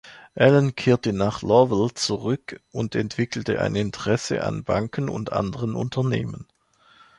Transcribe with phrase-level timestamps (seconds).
[0.33, 6.47] Allan kehrte nach Lowell zurück und entwickelte ein Interesse an Banken und anderen Unternehmen.